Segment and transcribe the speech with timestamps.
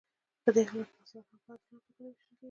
[0.43, 2.37] په دې حالت کې محصولات هم په عادلانه توګه نه ویشل کیږي.